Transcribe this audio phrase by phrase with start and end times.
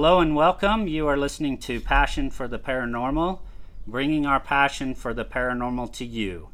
[0.00, 0.88] Hello and welcome.
[0.88, 3.40] You are listening to Passion for the Paranormal,
[3.86, 6.48] bringing our passion for the paranormal to you.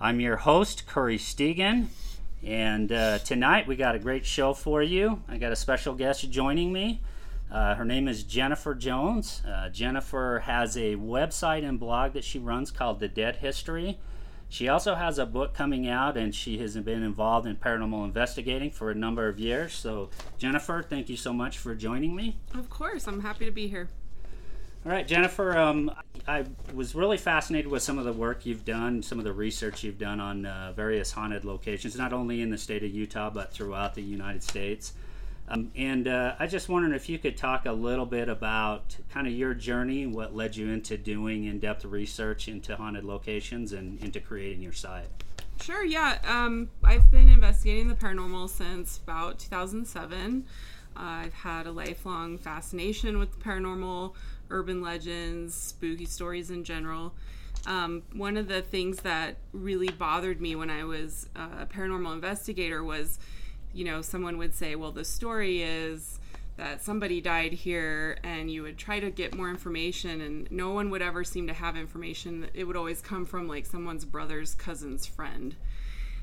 [0.00, 1.90] I'm your host, Curry Stegan,
[2.42, 5.22] and uh, tonight we got a great show for you.
[5.28, 7.00] I got a special guest joining me.
[7.52, 9.42] Uh, her name is Jennifer Jones.
[9.46, 14.00] Uh, Jennifer has a website and blog that she runs called The Dead History.
[14.50, 18.70] She also has a book coming out, and she has been involved in paranormal investigating
[18.70, 19.74] for a number of years.
[19.74, 22.38] So, Jennifer, thank you so much for joining me.
[22.54, 23.88] Of course, I'm happy to be here.
[24.86, 25.90] All right, Jennifer, um,
[26.26, 29.82] I was really fascinated with some of the work you've done, some of the research
[29.82, 33.52] you've done on uh, various haunted locations, not only in the state of Utah, but
[33.52, 34.94] throughout the United States.
[35.50, 39.26] Um, and uh, I just wondered if you could talk a little bit about kind
[39.26, 43.98] of your journey, what led you into doing in depth research into haunted locations and
[44.00, 45.08] into creating your site.
[45.60, 46.18] Sure, yeah.
[46.24, 50.46] Um, I've been investigating the paranormal since about 2007.
[50.96, 54.14] Uh, I've had a lifelong fascination with the paranormal,
[54.50, 57.14] urban legends, spooky stories in general.
[57.66, 62.12] Um, one of the things that really bothered me when I was uh, a paranormal
[62.12, 63.18] investigator was
[63.72, 66.18] you know, someone would say, well, the story is
[66.56, 70.90] that somebody died here, and you would try to get more information, and no one
[70.90, 72.48] would ever seem to have information.
[72.52, 75.54] It would always come from like someone's brother's cousin's friend.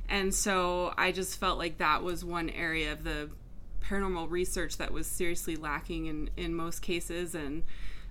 [0.09, 3.29] And so I just felt like that was one area of the
[3.81, 7.33] paranormal research that was seriously lacking in, in most cases.
[7.33, 7.63] And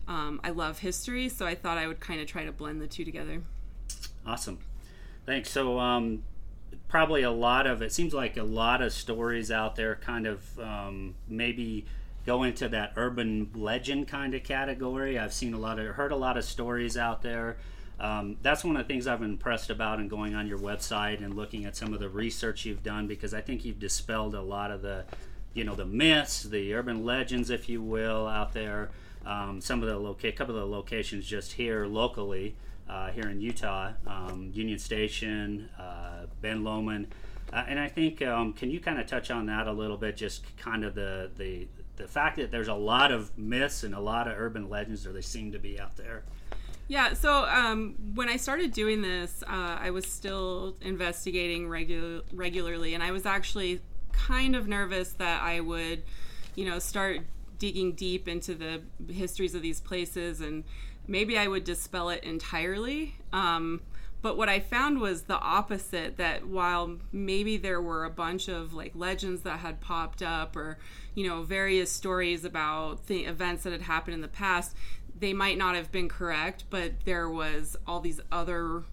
[0.08, 2.86] um, I love history, so I thought I would kind of try to blend the
[2.86, 3.42] two together.
[4.26, 4.58] Awesome.
[5.26, 5.50] Thanks.
[5.50, 6.22] So, um,
[6.88, 10.58] probably a lot of it seems like a lot of stories out there kind of
[10.58, 11.86] um, maybe
[12.26, 15.18] go into that urban legend kind of category.
[15.18, 17.56] I've seen a lot of heard a lot of stories out there.
[18.00, 21.24] Um, that's one of the things i've been impressed about in going on your website
[21.24, 24.42] and looking at some of the research you've done because i think you've dispelled a
[24.42, 25.04] lot of the
[25.54, 28.90] you know the myths the urban legends if you will out there.
[29.24, 32.56] Um, some of the loca- couple of the locations just here locally
[32.88, 37.08] uh, here in Utah, um, Union Station, uh, Ben Lomond,
[37.52, 40.16] uh, and I think um, can you kind of touch on that a little bit?
[40.16, 44.00] Just kind of the the the fact that there's a lot of myths and a
[44.00, 46.24] lot of urban legends, or they seem to be out there.
[46.88, 52.92] Yeah, so um, when I started doing this, uh, I was still investigating regu- regularly,
[52.94, 53.80] and I was actually
[54.12, 56.02] kind of nervous that I would,
[56.56, 57.20] you know, start
[57.58, 60.64] digging deep into the histories of these places and
[61.06, 63.16] maybe I would dispel it entirely.
[63.32, 63.80] Um,
[64.22, 68.72] but what I found was the opposite that while maybe there were a bunch of
[68.72, 70.78] like legends that had popped up or,
[71.14, 74.74] you know, various stories about the events that had happened in the past,
[75.18, 78.84] they might not have been correct, but there was all these other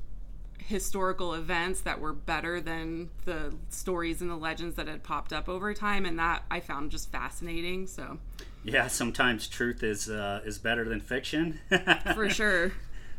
[0.59, 5.49] historical events that were better than the stories and the legends that had popped up
[5.49, 8.19] over time and that I found just fascinating so
[8.63, 11.59] yeah sometimes truth is uh, is better than fiction
[12.13, 12.71] for sure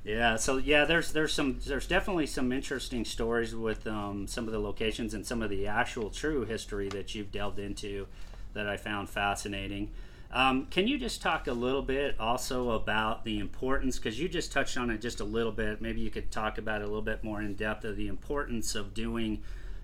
[0.05, 4.53] yeah so yeah there's there's some there's definitely some interesting stories with um, some of
[4.53, 8.07] the locations and some of the actual true history that you've delved into
[8.55, 9.91] that I found fascinating
[10.33, 13.99] um, can you just talk a little bit also about the importance?
[13.99, 15.83] Because you just touched on it just a little bit.
[15.83, 18.75] Maybe you could talk about it a little bit more in depth of the importance
[18.75, 19.43] of doing,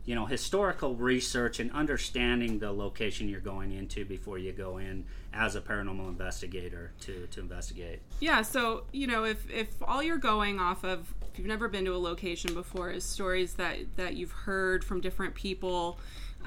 [0.09, 5.05] you know, historical research and understanding the location you're going into before you go in
[5.35, 8.01] as a paranormal investigator to, to investigate.
[8.19, 8.41] Yeah.
[8.41, 11.95] So you know, if if all you're going off of, if you've never been to
[11.95, 15.99] a location before, is stories that that you've heard from different people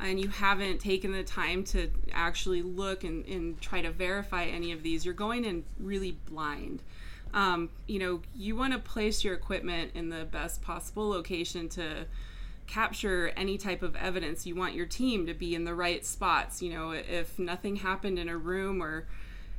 [0.01, 4.71] and you haven't taken the time to actually look and, and try to verify any
[4.71, 6.81] of these, you're going in really blind.
[7.31, 12.07] Um, you know, you want to place your equipment in the best possible location to
[12.71, 14.45] capture any type of evidence.
[14.45, 16.61] You want your team to be in the right spots.
[16.61, 19.07] You know, if nothing happened in a room or,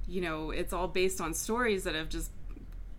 [0.09, 2.31] you know, it's all based on stories that have just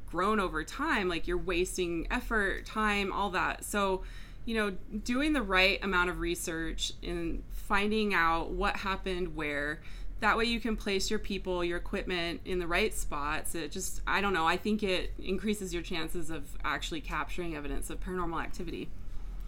[0.06, 3.66] grown over time, like you're wasting effort, time, all that.
[3.66, 4.04] So,
[4.46, 9.82] you know, doing the right amount of research and finding out what happened where
[10.20, 14.02] that way you can place your people your equipment in the right spots it just
[14.06, 18.42] i don't know i think it increases your chances of actually capturing evidence of paranormal
[18.42, 18.90] activity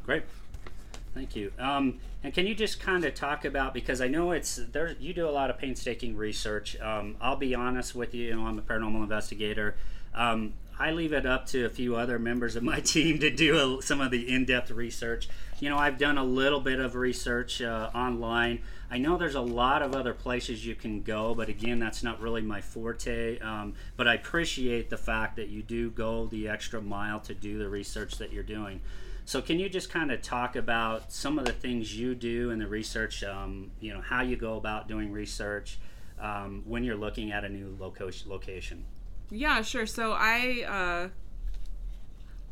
[0.05, 0.23] Great.
[1.15, 1.53] Thank you.
[1.57, 4.95] Um, and can you just kind of talk about because I know it's there.
[4.99, 6.77] You do a lot of painstaking research.
[6.81, 8.27] Um, I'll be honest with you.
[8.27, 9.77] You know, I'm a paranormal investigator.
[10.13, 13.77] Um, I leave it up to a few other members of my team to do
[13.77, 15.29] a, some of the in-depth research.
[15.61, 18.59] You know, I've done a little bit of research uh, online.
[18.91, 22.19] I know there's a lot of other places you can go, but again, that's not
[22.19, 23.39] really my forte.
[23.39, 27.57] Um, but I appreciate the fact that you do go the extra mile to do
[27.57, 28.81] the research that you're doing.
[29.25, 32.59] So, can you just kind of talk about some of the things you do in
[32.59, 33.23] the research?
[33.23, 35.79] Um, you know, how you go about doing research
[36.19, 38.85] um, when you're looking at a new location.
[39.31, 39.87] Yeah, sure.
[39.87, 41.09] So I uh,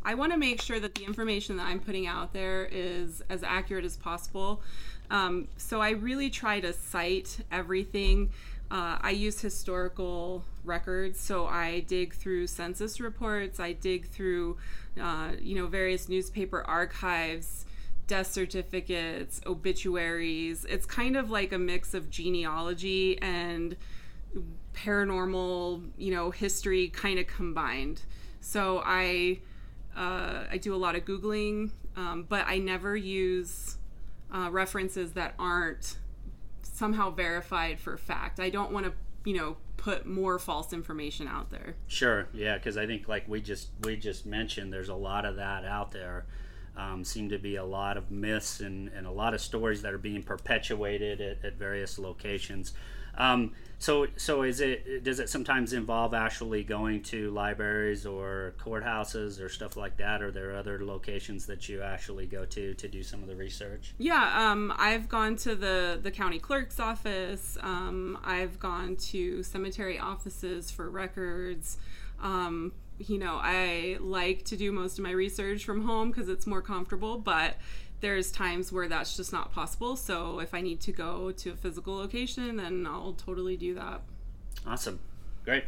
[0.06, 3.44] I want to make sure that the information that I'm putting out there is as
[3.44, 4.62] accurate as possible.
[5.10, 8.32] Um, so I really try to cite everything.
[8.74, 13.60] Uh, I use historical records, so I dig through census reports.
[13.60, 14.58] I dig through,
[15.00, 17.68] uh, you know, various newspaper archives,
[18.08, 20.66] death certificates, obituaries.
[20.66, 23.78] It's kind of like a mix of genealogy and
[24.74, 28.02] paranormal, you know, history kind of combined.
[28.42, 29.42] So I
[29.96, 33.78] uh, I do a lot of googling, um, but I never use
[34.34, 35.98] uh, references that aren't
[36.84, 38.42] somehow verified for fact.
[38.42, 38.92] I don't want to,
[39.24, 41.76] you know, put more false information out there.
[41.88, 45.38] Sure, yeah, because I think like we just we just mentioned, there's a lot of
[45.38, 46.26] that out there.
[46.76, 49.94] Um, seem to be a lot of myths and, and a lot of stories that
[49.94, 52.74] are being perpetuated at, at various locations.
[53.18, 53.54] Um,
[53.84, 55.04] so, so is it?
[55.04, 60.22] Does it sometimes involve actually going to libraries or courthouses or stuff like that?
[60.22, 63.36] Or are there other locations that you actually go to to do some of the
[63.36, 63.94] research?
[63.98, 67.58] Yeah, um, I've gone to the the county clerk's office.
[67.60, 71.78] Um, I've gone to cemetery offices for records.
[72.22, 76.48] Um, you know, I like to do most of my research from home because it's
[76.48, 77.58] more comfortable, but
[78.04, 79.96] there's times where that's just not possible.
[79.96, 84.02] So if I need to go to a physical location, then I'll totally do that.
[84.68, 85.00] Awesome.
[85.46, 85.64] Great.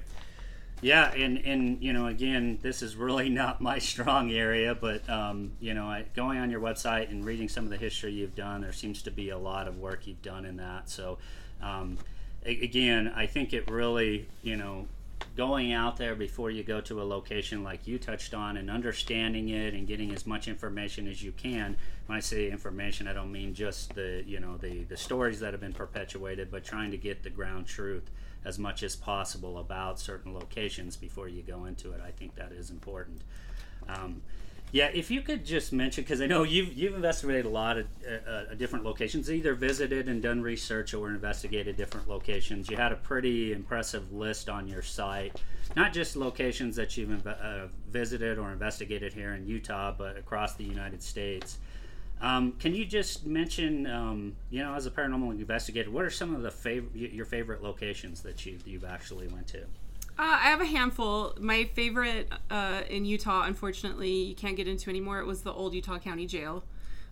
[0.82, 5.54] Yeah, and, and you know, again, this is really not my strong area, but um,
[5.62, 8.60] you know, I, going on your website and reading some of the history you've done,
[8.60, 10.90] there seems to be a lot of work you've done in that.
[10.90, 11.18] So,
[11.62, 11.98] um,
[12.46, 14.88] a- again, I think it really, you know,
[15.36, 19.50] going out there before you go to a location like you touched on and understanding
[19.50, 21.76] it and getting as much information as you can.
[22.06, 25.54] When i say information i don't mean just the you know the the stories that
[25.54, 28.12] have been perpetuated but trying to get the ground truth
[28.46, 32.02] as much as possible about certain locations before you go into it.
[32.06, 33.22] I think that is important.
[33.90, 34.22] Um,
[34.76, 37.88] yeah, if you could just mention, because I know you've you've investigated a lot of
[38.06, 42.70] uh, uh, different locations, either visited and done research or investigated different locations.
[42.70, 45.42] You had a pretty impressive list on your site,
[45.78, 50.66] not just locations that you've uh, visited or investigated here in Utah, but across the
[50.66, 51.58] United States.
[52.20, 56.36] Um, can you just mention, um, you know, as a paranormal investigator, what are some
[56.36, 59.68] of the fav- your favorite locations that you you've actually went to?
[60.18, 61.36] Uh, I have a handful.
[61.42, 65.20] My favorite uh, in Utah, unfortunately, you can't get into anymore.
[65.20, 66.64] It was the old Utah County Jail,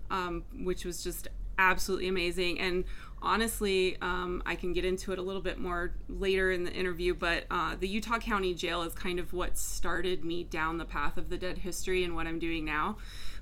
[0.10, 1.28] um, which was just
[1.60, 2.62] absolutely amazing.
[2.62, 2.86] And
[3.22, 7.14] honestly, um, I can get into it a little bit more later in the interview,
[7.14, 11.18] but uh, the Utah County Jail is kind of what started me down the path
[11.18, 12.98] of the dead history and what I'm doing now.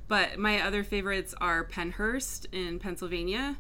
[0.08, 3.58] But my other favorites are Pennhurst in Pennsylvania.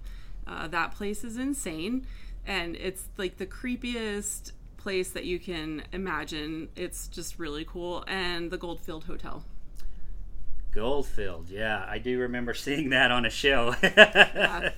[0.48, 2.08] Uh, that place is insane.
[2.46, 4.52] And it's like the creepiest
[4.82, 6.70] place that you can imagine.
[6.76, 8.04] It's just really cool.
[8.08, 9.44] And the Goldfield Hotel.
[10.74, 13.76] Goldfield, yeah, I do remember seeing that on a show.
[13.84, 14.72] yeah.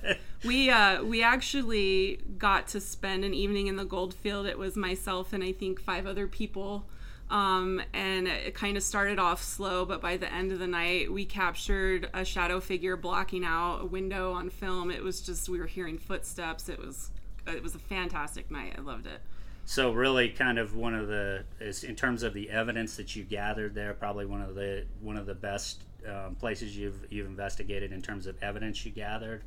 [0.44, 4.46] We uh, we actually got to spend an evening in the Goldfield.
[4.46, 6.84] It was myself and I think five other people.
[7.30, 11.10] Um, and it kind of started off slow, but by the end of the night,
[11.10, 14.90] we captured a shadow figure blocking out a window on film.
[14.90, 16.68] It was just we were hearing footsteps.
[16.68, 17.10] It was
[17.46, 18.74] it was a fantastic night.
[18.76, 19.20] I loved it.
[19.66, 23.24] So really, kind of one of the is in terms of the evidence that you
[23.24, 27.92] gathered there, probably one of the one of the best um, places you've you've investigated
[27.92, 29.42] in terms of evidence you gathered.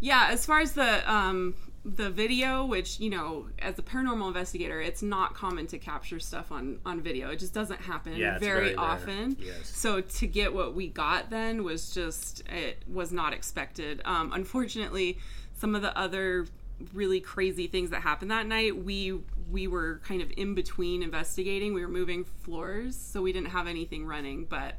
[0.00, 4.80] Yeah, as far as the um, the video, which you know, as a paranormal investigator,
[4.80, 7.30] it's not common to capture stuff on on video.
[7.30, 9.36] It just doesn't happen Yeah, very, very often.
[9.38, 9.68] Yes.
[9.68, 14.02] So to get what we got then was just it was not expected.
[14.04, 15.18] Um, unfortunately,
[15.56, 16.46] some of the other
[16.92, 21.74] really crazy things that happened that night, we we were kind of in between investigating.
[21.74, 24.76] We were moving floors, so we didn't have anything running, but.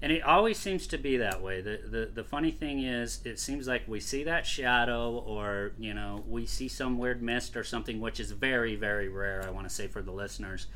[0.00, 1.60] And it always seems to be that way.
[1.60, 5.94] The, the the funny thing is, it seems like we see that shadow, or you
[5.94, 9.44] know, we see some weird mist or something, which is very very rare.
[9.46, 10.66] I want to say for the listeners,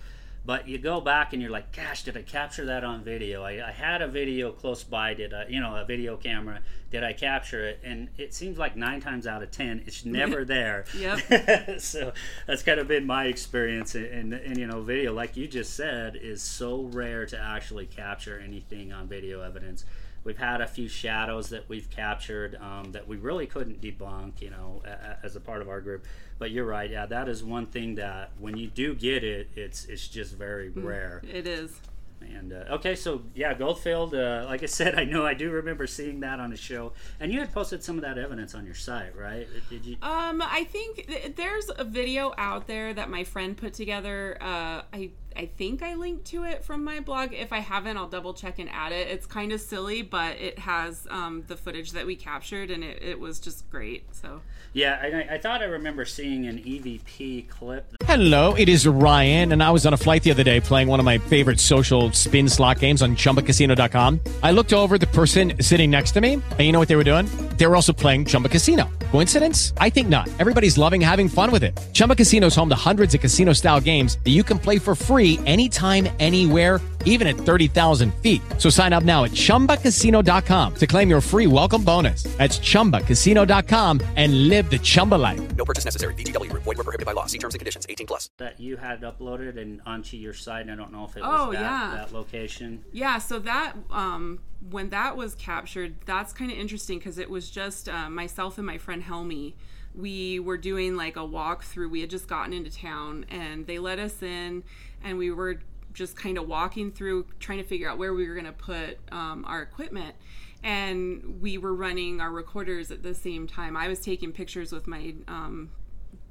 [0.47, 3.43] but you go back and you're like, gosh, did I capture that on video?
[3.43, 5.13] I, I had a video close by.
[5.13, 6.61] Did I, you know, a video camera?
[6.93, 7.81] Did I capture it?
[7.83, 10.85] And it seems like nine times out of ten, it's never there.
[10.97, 11.81] Yep.
[11.81, 12.13] so
[12.47, 16.17] that's kind of been my experience and, and you know video like you just said
[16.17, 19.85] is so rare to actually capture anything on video evidence
[20.25, 24.51] we've had a few shadows that we've captured um, that we really couldn't debunk you
[24.51, 24.83] know
[25.23, 26.05] as a part of our group
[26.39, 29.85] but you're right yeah that is one thing that when you do get it it's
[29.87, 31.81] it's just very rare It is.
[32.21, 34.15] and uh, okay, so yeah, Goldfield.
[34.15, 37.31] Uh, like I said, I know I do remember seeing that on a show, and
[37.33, 39.47] you had posted some of that evidence on your site, right?
[39.69, 39.97] Did you?
[40.03, 44.39] Um, I think th- there's a video out there that my friend put together.
[44.41, 47.35] Uh, I I think I linked to it from my blog.
[47.35, 49.09] If I haven't, I'll double check and add it.
[49.09, 53.03] It's kind of silly, but it has um, the footage that we captured, and it,
[53.03, 54.15] it was just great.
[54.15, 54.41] So
[54.73, 57.97] Yeah, I, I thought I remember seeing an EVP clip.
[58.05, 61.01] Hello, it is Ryan, and I was on a flight the other day playing one
[61.01, 64.21] of my favorite social spin slot games on chumbacasino.com.
[64.43, 67.05] I looked over the person sitting next to me, and you know what they were
[67.05, 67.27] doing?
[67.59, 68.89] They were also playing Chumba Casino.
[69.11, 69.73] Coincidence?
[69.79, 70.29] I think not.
[70.39, 71.79] Everybody's loving having fun with it.
[71.93, 74.95] Chumba Casino is home to hundreds of casino style games that you can play for
[74.95, 78.43] free anytime, anywhere even at 30,000 feet.
[78.59, 82.25] So sign up now at ChumbaCasino.com to claim your free welcome bonus.
[82.37, 85.55] That's ChumbaCasino.com and live the Chumba life.
[85.57, 86.15] No purchase necessary.
[86.15, 86.65] VGW Group.
[86.65, 87.27] Void were prohibited by law.
[87.27, 87.87] See terms and conditions.
[87.89, 88.31] 18 plus.
[88.39, 90.63] that you had uploaded and onto your site.
[90.63, 91.95] and I don't know if it was Oh, that, yeah.
[91.97, 92.85] that location.
[92.93, 94.41] yeah, so that um,
[94.71, 98.67] when that was captured, that's kind of interesting because it was just uh, myself and
[98.67, 99.55] my friend Helmy.
[99.95, 101.89] We were doing like a walk through.
[101.89, 104.63] We had just gotten into town, and they let us in,
[105.07, 105.61] and we were
[105.95, 108.99] just kind of walking through, trying to figure out where we were going to put
[109.11, 110.15] um, our equipment.
[110.63, 113.77] And we were running our recorders at the same time.
[113.77, 115.71] I was taking pictures with my um,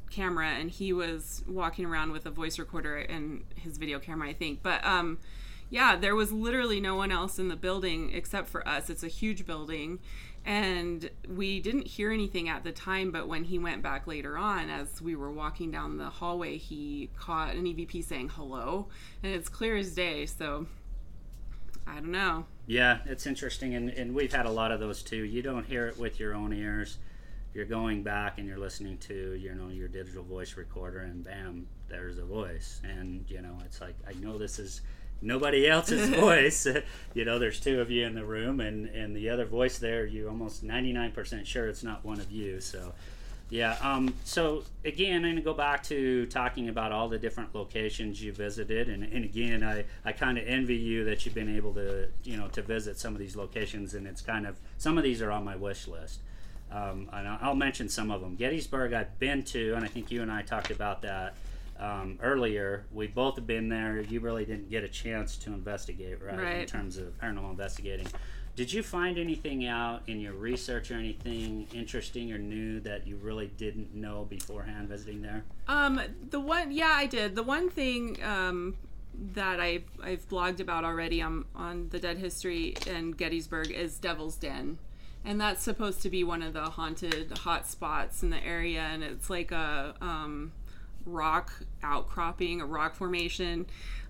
[0.09, 4.33] camera and he was walking around with a voice recorder and his video camera i
[4.33, 5.17] think but um
[5.69, 9.07] yeah there was literally no one else in the building except for us it's a
[9.07, 9.99] huge building
[10.45, 14.69] and we didn't hear anything at the time but when he went back later on
[14.69, 18.87] as we were walking down the hallway he caught an evp saying hello
[19.23, 20.67] and it's clear as day so
[21.87, 25.23] i don't know Yeah, it's interesting, and, and we've had a lot of those too.
[25.23, 26.97] You don't hear it with your own ears.
[27.53, 31.67] You're going back and you're listening to you know your digital voice recorder, and bam,
[31.87, 34.81] there's a voice, and you know it's like I know this is
[35.25, 36.67] nobody else's voice.
[37.13, 40.05] you know, there's two of you in the room, and and the other voice there,
[40.05, 42.61] you're almost 99% sure it's not one of you.
[42.61, 42.93] So.
[43.51, 43.77] Yeah.
[43.81, 48.33] Um, so again, I'm gonna go back to talking about all the different locations you
[48.33, 52.07] visited, and, and again, I, I kind of envy you that you've been able to
[52.23, 55.21] you know to visit some of these locations, and it's kind of some of these
[55.21, 56.21] are on my wish list.
[56.71, 58.35] Um, and I'll mention some of them.
[58.35, 61.35] Gettysburg, I've been to, and I think you and I talked about that
[61.79, 62.85] um, earlier.
[62.91, 63.99] We both have been there.
[64.01, 66.61] You really didn't get a chance to investigate, right?
[66.61, 68.07] In terms of paranormal investigating.
[68.55, 73.17] Did you find anything out in your research or anything interesting or new that you
[73.17, 75.43] really didn't know beforehand visiting there?
[75.67, 77.35] Um, the one, yeah, I did.
[77.35, 78.77] The one thing um,
[79.33, 84.37] that I I've blogged about already on on the Dead History in Gettysburg is Devil's
[84.37, 84.77] Den,
[85.25, 89.03] and that's supposed to be one of the haunted hot spots in the area, and
[89.03, 90.53] it's like a um,
[91.05, 91.51] rock
[91.83, 93.65] outcropping, a rock formation.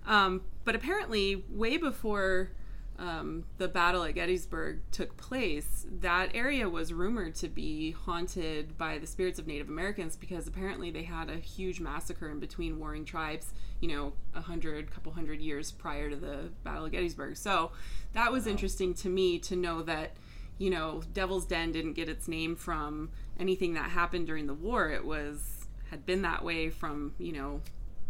[0.06, 2.50] Um, but apparently, way before
[2.98, 8.98] um, the battle at Gettysburg took place, that area was rumored to be haunted by
[8.98, 13.04] the spirits of Native Americans because apparently they had a huge massacre in between warring
[13.04, 17.36] tribes, you know, a hundred, couple hundred years prior to the Battle of Gettysburg.
[17.36, 17.72] So
[18.14, 20.16] that was interesting to me to know that,
[20.58, 24.88] you know, Devil's Den didn't get its name from anything that happened during the war.
[24.88, 25.55] It was
[25.90, 27.60] had been that way from, you know,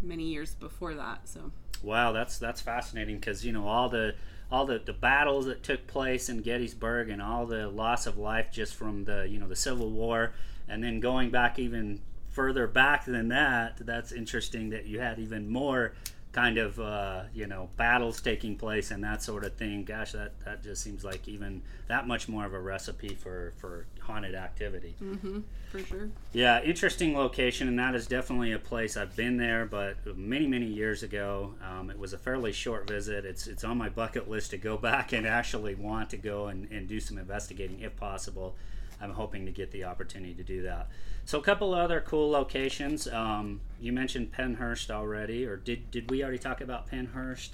[0.03, 1.29] many years before that.
[1.29, 1.53] So
[1.83, 4.15] Wow, that's that's fascinating because you know all the
[4.51, 8.51] all the, the battles that took place in Gettysburg and all the loss of life
[8.53, 10.33] just from the you know the Civil War,
[10.69, 13.79] and then going back even further back than that.
[13.79, 15.95] That's interesting that you had even more
[16.37, 19.85] kind of uh, you know battles taking place and that sort of thing.
[19.85, 23.87] Gosh, that that just seems like even that much more of a recipe for for
[24.01, 24.95] haunted activity.
[25.03, 25.41] Mm-hmm,
[25.71, 26.11] for sure.
[26.35, 30.67] Yeah, interesting location, and that is definitely a place I've been there, but many many
[30.67, 31.55] years ago.
[31.67, 33.25] Um, it was a fairly short visit.
[33.25, 36.71] It's it's on my bucket list to go back and actually want to go and,
[36.71, 38.57] and do some investigating if possible.
[39.01, 40.89] I'm hoping to get the opportunity to do that.
[41.25, 43.09] So a couple other cool locations.
[43.09, 47.51] Um, you mentioned Pennhurst already, or did did we already talk about Pennhurst?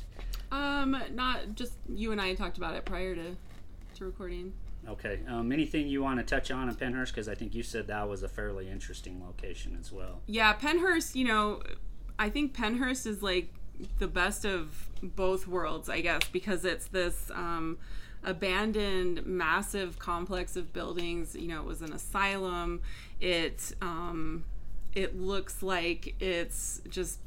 [0.51, 3.37] Um, not just you and I talked about it prior to
[3.97, 4.53] to recording.
[4.89, 5.21] Okay.
[5.29, 7.09] Um, anything you want to touch on in Pennhurst?
[7.09, 10.21] Because I think you said that was a fairly interesting location as well.
[10.27, 11.15] Yeah, Pennhurst.
[11.15, 11.63] You know,
[12.19, 13.53] I think Pennhurst is like
[13.99, 17.31] the best of both worlds, I guess, because it's this.
[17.35, 17.79] Um,
[18.25, 22.81] abandoned massive complex of buildings you know it was an asylum
[23.21, 24.45] it um
[24.95, 27.19] it looks like it's just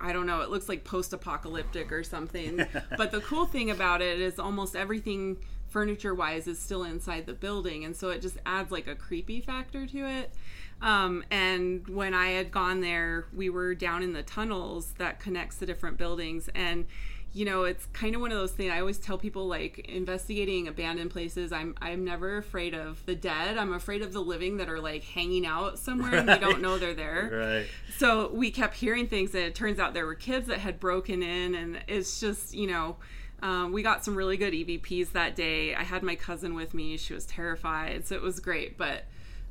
[0.00, 2.64] I don't know, it looks like post apocalyptic or something.
[2.96, 7.34] but the cool thing about it is almost everything furniture wise is still inside the
[7.34, 7.84] building.
[7.84, 10.32] And so it just adds like a creepy factor to it.
[10.80, 15.56] Um, and when I had gone there, we were down in the tunnels that connects
[15.56, 16.48] the different buildings.
[16.54, 16.86] And
[17.32, 18.72] you know, it's kind of one of those things.
[18.72, 21.52] I always tell people like investigating abandoned places.
[21.52, 23.58] I'm I'm never afraid of the dead.
[23.58, 26.20] I'm afraid of the living that are like hanging out somewhere right.
[26.20, 27.30] and they don't know they're there.
[27.32, 27.66] Right.
[27.98, 31.22] So we kept hearing things, and it turns out there were kids that had broken
[31.22, 32.96] in, and it's just you know.
[33.40, 35.72] Um, we got some really good EVPs that day.
[35.72, 36.96] I had my cousin with me.
[36.96, 38.76] She was terrified, so it was great.
[38.76, 39.04] But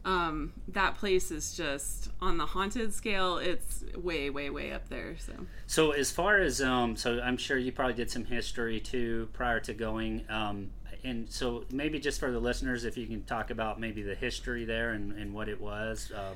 [0.08, 3.40] um, that place is just on the haunted scale.
[3.40, 5.18] It's way, way, way up there.
[5.20, 5.34] So,
[5.68, 9.60] so as far as um, so I'm sure you probably did some history too prior
[9.60, 10.24] to going.
[10.30, 10.70] Um,
[11.04, 14.64] and so maybe just for the listeners, if you can talk about maybe the history
[14.64, 16.10] there and, and what it was.
[16.16, 16.36] Uh,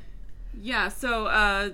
[0.60, 0.90] yeah.
[0.90, 1.70] So uh,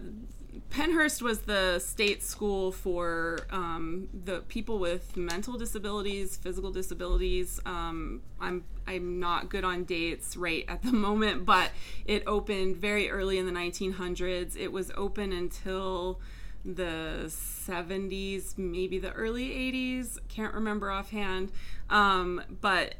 [0.69, 7.59] Pennhurst was the state school for um, the people with mental disabilities, physical disabilities.
[7.65, 11.71] Um, I'm I'm not good on dates right at the moment, but
[12.05, 14.55] it opened very early in the 1900s.
[14.57, 16.19] It was open until
[16.63, 20.17] the 70s, maybe the early 80s.
[20.27, 21.51] Can't remember offhand,
[21.89, 22.95] um, but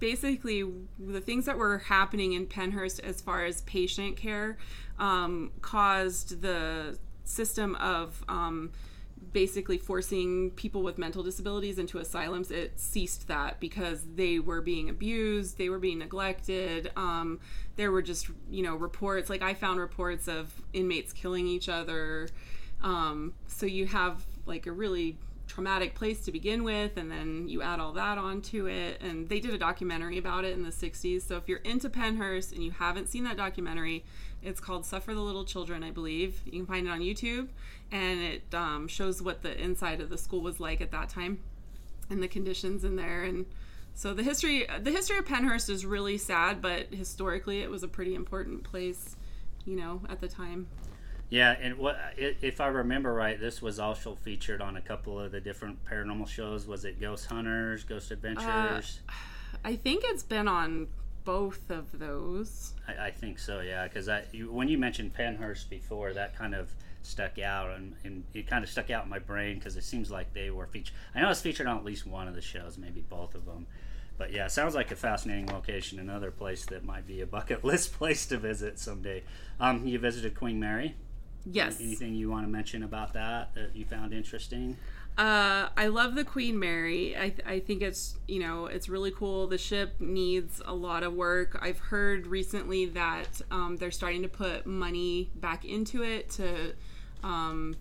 [0.00, 0.64] basically
[0.98, 4.58] the things that were happening in Pennhurst as far as patient care
[4.98, 8.72] um, caused the system of um,
[9.32, 12.50] basically forcing people with mental disabilities into asylums.
[12.50, 16.90] It ceased that because they were being abused, they were being neglected.
[16.96, 17.40] Um,
[17.76, 22.28] there were just you know reports like I found reports of inmates killing each other.
[22.82, 25.16] Um, so you have like a really
[25.50, 29.40] traumatic place to begin with and then you add all that onto it and they
[29.40, 32.70] did a documentary about it in the 60s so if you're into pennhurst and you
[32.70, 34.04] haven't seen that documentary
[34.42, 36.40] it's called Suffer the Little Children, I believe.
[36.46, 37.48] You can find it on YouTube,
[37.92, 41.40] and it um, shows what the inside of the school was like at that time
[42.08, 43.22] and the conditions in there.
[43.22, 43.46] And
[43.94, 47.88] so the history, the history of Pennhurst is really sad, but historically it was a
[47.88, 49.16] pretty important place,
[49.64, 50.68] you know, at the time.
[51.30, 55.30] Yeah, and what if I remember right, this was also featured on a couple of
[55.30, 56.66] the different paranormal shows.
[56.66, 59.00] Was it Ghost Hunters, Ghost Adventures?
[59.08, 59.12] Uh,
[59.64, 60.88] I think it's been on
[61.24, 62.74] both of those.
[62.88, 63.84] I, I think so, yeah.
[63.84, 68.48] Because I when you mentioned Pennhurst before, that kind of stuck out, and, and it
[68.48, 70.94] kind of stuck out in my brain because it seems like they were featured.
[71.14, 73.68] I know it's featured on at least one of the shows, maybe both of them.
[74.18, 75.98] But yeah, sounds like a fascinating location.
[75.98, 79.22] Another place that might be a bucket list place to visit someday.
[79.60, 80.96] Um, you visited Queen Mary.
[81.44, 81.80] Yes.
[81.80, 84.76] Anything you want to mention about that that you found interesting?
[85.18, 87.16] Uh, I love the Queen Mary.
[87.16, 89.46] I, th- I think it's you know it's really cool.
[89.46, 91.58] The ship needs a lot of work.
[91.60, 96.74] I've heard recently that um, they're starting to put money back into it to
[97.22, 97.76] um,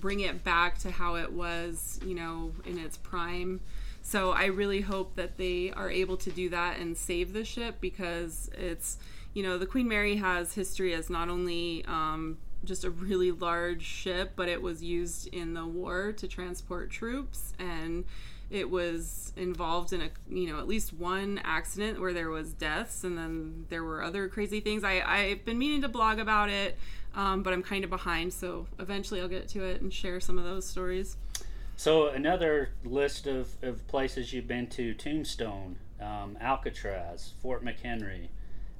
[0.00, 3.60] bring it back to how it was, you know, in its prime.
[4.02, 7.76] So I really hope that they are able to do that and save the ship
[7.80, 8.98] because it's
[9.34, 13.82] you know the Queen Mary has history as not only um, just a really large
[13.82, 18.04] ship, but it was used in the war to transport troops and
[18.50, 23.02] it was involved in a you know at least one accident where there was deaths
[23.02, 24.84] and then there were other crazy things.
[24.84, 26.78] I i've been meaning to blog about it
[27.14, 30.38] um, but i'm kind of behind so eventually i'll get to it and share some
[30.38, 31.16] of those stories.
[31.78, 38.28] So another list of, of places you've been to tombstone um, alcatraz fort mchenry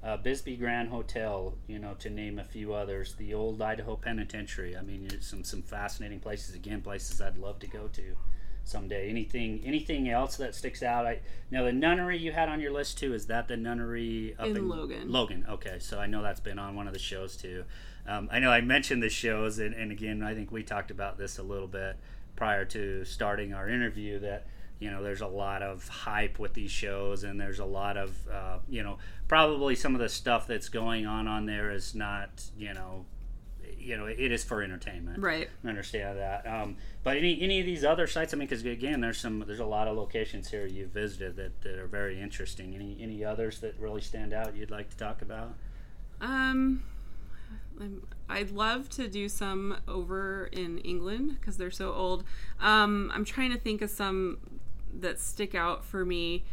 [0.06, 3.14] uh, Bisbee Grand Hotel, you know, to name a few others.
[3.14, 4.76] The old Idaho Penitentiary.
[4.76, 6.54] I mean, some some fascinating places.
[6.54, 8.16] Again, places I'd love to go to
[8.62, 9.10] someday.
[9.10, 11.06] Anything anything else that sticks out?
[11.06, 13.14] I now the nunnery you had on your list too.
[13.14, 15.10] Is that the nunnery up in, in Logan?
[15.10, 15.44] Logan.
[15.48, 17.64] Okay, so I know that's been on one of the shows too.
[18.06, 21.18] Um, I know I mentioned the shows, and, and again, I think we talked about
[21.18, 21.96] this a little bit
[22.36, 24.46] prior to starting our interview that
[24.78, 28.14] you know there's a lot of hype with these shows and there's a lot of
[28.28, 32.44] uh, you know probably some of the stuff that's going on on there is not
[32.58, 33.04] you know
[33.78, 35.48] you know it is for entertainment Right.
[35.64, 39.00] I understand that um, but any any of these other sites i mean because again
[39.00, 42.74] there's some there's a lot of locations here you've visited that, that are very interesting
[42.74, 45.54] any any others that really stand out you'd like to talk about
[46.20, 46.82] Um,
[47.80, 52.24] I'm, I'd love to do some over in England because they're so old.
[52.60, 54.38] Um, I'm trying to think of some
[55.00, 56.44] that stick out for me.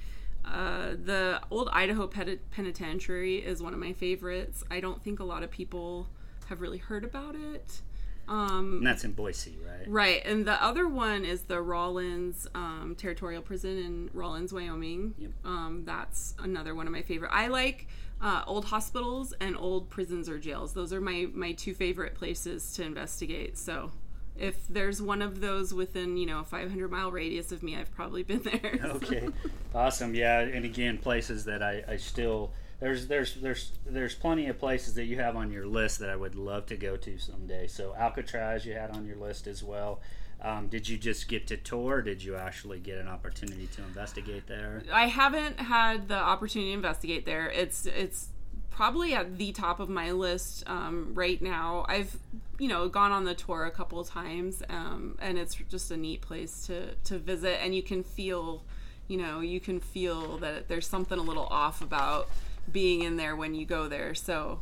[0.45, 4.63] Uh, the old Idaho Penitentiary is one of my favorites.
[4.69, 6.07] I don't think a lot of people
[6.47, 7.81] have really heard about it.
[8.27, 12.95] Um, and that's in boise right Right, and the other one is the Rawlins um,
[12.97, 15.33] Territorial Prison in Rawlins, Wyoming.
[15.43, 17.31] Um, that's another one of my favorite.
[17.33, 17.87] I like
[18.21, 20.73] uh, old hospitals and old prisons or jails.
[20.73, 23.57] Those are my my two favorite places to investigate.
[23.57, 23.91] So,
[24.37, 27.93] if there's one of those within you know a 500 mile radius of me, I've
[27.93, 28.79] probably been there.
[28.85, 29.29] okay.
[29.73, 30.15] Awesome.
[30.15, 34.95] Yeah and again places that I, I still there's there's there's there's plenty of places
[34.95, 37.67] that you have on your list that I would love to go to someday.
[37.67, 40.01] So Alcatraz you had on your list as well.
[40.41, 41.97] Um, did you just get to tour?
[41.97, 44.83] Or did you actually get an opportunity to investigate there?
[44.91, 47.49] I haven't had the opportunity to investigate there.
[47.49, 48.27] It's it's
[48.73, 51.85] probably at the top of my list um, right now.
[51.87, 52.17] I've
[52.59, 56.21] you know gone on the tour a couple times, um, and it's just a neat
[56.21, 58.63] place to to visit, and you can feel
[59.07, 62.29] you know you can feel that there's something a little off about
[62.71, 64.15] being in there when you go there.
[64.15, 64.59] So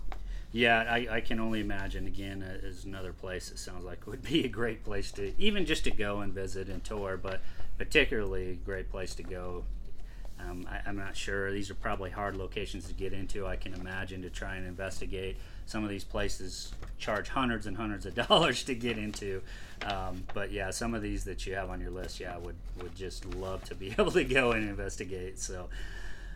[0.52, 2.08] Yeah, I, I can only imagine.
[2.08, 3.52] Again, uh, is another place.
[3.52, 6.68] It sounds like would be a great place to even just to go and visit
[6.68, 7.42] and tour, but
[7.78, 9.64] particularly a great place to go.
[10.50, 11.52] Um, I, I'm not sure.
[11.52, 13.48] These are probably hard locations to get into.
[13.48, 15.38] I can imagine to try and investigate.
[15.66, 19.42] Some of these places charge hundreds and hundreds of dollars to get into.
[19.86, 22.56] Um, but yeah, some of these that you have on your list, yeah, I would
[22.82, 25.40] would just love to be able to go and investigate.
[25.40, 25.70] So,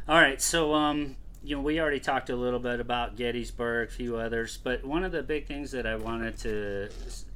[0.07, 3.91] all right, so um, you know, we already talked a little bit about Gettysburg, a
[3.91, 6.89] few others, but one of the big things that I wanted to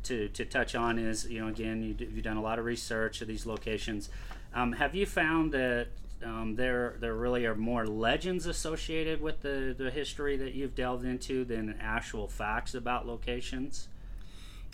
[0.03, 3.21] to, to touch on is, you know, again, you, you've done a lot of research
[3.21, 4.09] of these locations.
[4.55, 5.89] Um, have you found that
[6.23, 11.05] um, there there really are more legends associated with the, the history that you've delved
[11.05, 13.87] into than actual facts about locations?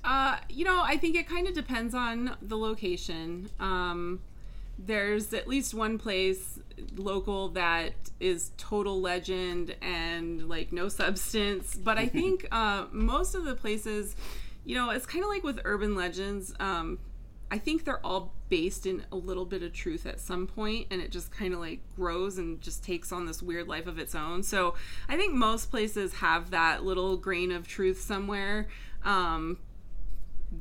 [0.03, 3.49] Uh, you know, I think it kind of depends on the location.
[3.59, 4.19] Um,
[4.77, 6.59] there's at least one place
[6.95, 11.75] local that is total legend and like no substance.
[11.75, 14.15] But I think uh, most of the places,
[14.63, 16.53] you know, it's kind of like with urban legends.
[16.59, 16.99] Um,
[17.49, 21.01] I think they're all based in a little bit of truth at some point, and
[21.01, 24.13] it just kind of like grows and just takes on this weird life of its
[24.15, 24.43] own.
[24.43, 24.75] So
[25.09, 28.67] I think most places have that little grain of truth somewhere.
[29.03, 29.59] Um,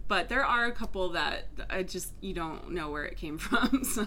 [0.09, 3.85] but there are a couple that I just you don't know where it came from.
[3.85, 4.07] So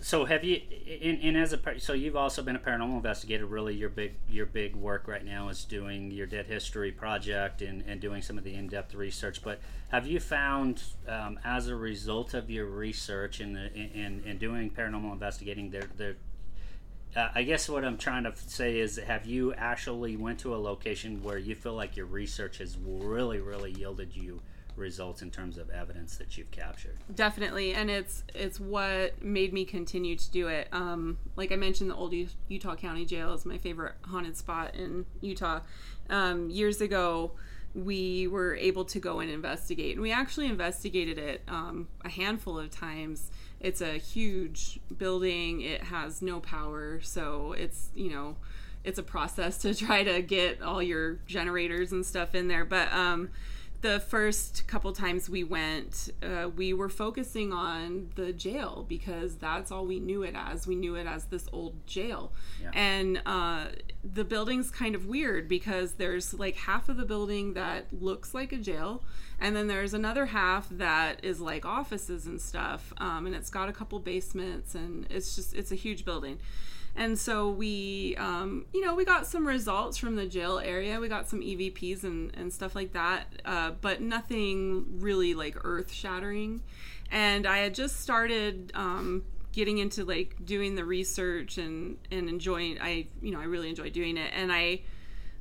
[0.00, 0.60] so have you?
[1.02, 3.46] And, and as a so you've also been a paranormal investigator.
[3.46, 7.82] Really, your big your big work right now is doing your dead history project and,
[7.86, 9.42] and doing some of the in depth research.
[9.42, 14.70] But have you found, um, as a result of your research and and, and doing
[14.70, 16.16] paranormal investigating, there there
[17.16, 20.58] uh, I guess what I'm trying to say is, have you actually went to a
[20.58, 24.40] location where you feel like your research has really, really yielded you
[24.78, 26.96] results in terms of evidence that you've captured?
[27.14, 30.68] definitely, and it's it's what made me continue to do it.
[30.72, 32.14] Um, like I mentioned, the old
[32.48, 35.60] Utah County Jail is my favorite haunted spot in Utah.
[36.08, 37.32] Um, years ago,
[37.74, 42.58] we were able to go and investigate, and we actually investigated it um, a handful
[42.58, 43.30] of times.
[43.60, 45.60] It's a huge building.
[45.60, 48.36] It has no power, so it's you know
[48.84, 52.64] it's a process to try to get all your generators and stuff in there.
[52.64, 53.30] But um,
[53.80, 59.70] the first couple times we went, uh, we were focusing on the jail because that's
[59.70, 60.66] all we knew it as.
[60.66, 62.32] We knew it as this old jail.
[62.60, 62.70] Yeah.
[62.74, 63.66] And uh,
[64.02, 68.52] the building's kind of weird because there's like half of the building that looks like
[68.52, 69.04] a jail,
[69.40, 72.92] and then there's another half that is like offices and stuff.
[72.98, 76.40] Um, and it's got a couple basements, and it's just, it's a huge building
[76.96, 80.98] and so we um, you know we got some results from the jail area.
[81.00, 85.92] We got some evps and, and stuff like that uh, but nothing really like earth
[85.92, 86.62] shattering
[87.10, 92.78] and i had just started um, getting into like doing the research and and enjoying
[92.80, 94.30] i you know i really enjoy doing it.
[94.34, 94.80] And i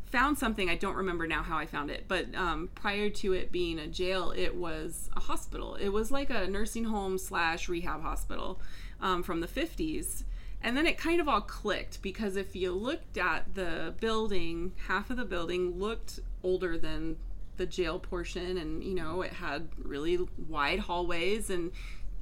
[0.06, 3.52] found something i don't remember now how i found it but um, prior to it
[3.52, 5.76] being a jail it was a hospital.
[5.76, 8.62] It was like a nursing home slash rehab hospital
[9.02, 10.24] um, from the 50s
[10.62, 15.10] and then it kind of all clicked because if you looked at the building, half
[15.10, 17.18] of the building looked older than
[17.58, 21.72] the jail portion, and you know, it had really wide hallways, and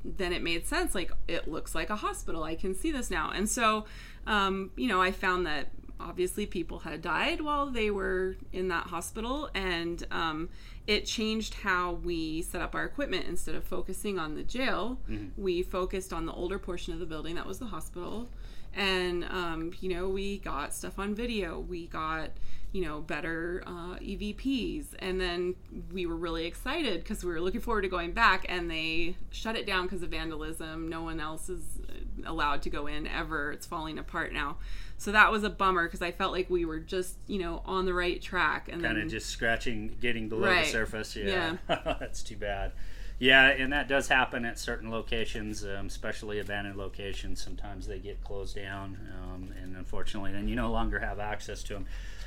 [0.04, 0.96] then it made sense.
[0.96, 2.44] Like, it looks like a hospital.
[2.44, 3.32] I can see this now.
[3.32, 3.86] And so,
[4.28, 8.88] um, you know, I found that obviously people had died while they were in that
[8.88, 10.50] hospital, and um,
[10.88, 13.26] it changed how we set up our equipment.
[13.28, 15.00] Instead of focusing on the jail
[15.38, 18.28] we focused on the older portion of the building that was the hospital.
[18.74, 21.60] And um, you know we got stuff on video.
[21.60, 22.32] We got
[22.72, 25.56] you know better uh, evps and then
[25.94, 29.56] we were really excited because we were looking forward to going back and they shut
[29.56, 30.90] it down because of vandalism.
[30.90, 33.54] No one else is uh, allowed to go in ever.
[33.54, 34.58] It's falling apart now
[34.98, 37.86] so that was a bummer because i felt like we were just you know on
[37.86, 40.66] the right track and kind of just scratching, getting below Right.
[40.66, 41.16] the surface.
[41.16, 41.96] Yeah, Yeah.
[42.00, 42.72] that's too bad.
[43.18, 47.42] Yeah, and that does happen at certain locations, um, especially abandoned locations.
[47.42, 51.74] Sometimes they get closed down, um, and unfortunately, then you no longer have access to
[51.76, 51.86] them.